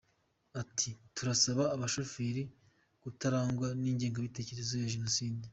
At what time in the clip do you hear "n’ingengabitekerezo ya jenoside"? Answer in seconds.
3.81-5.43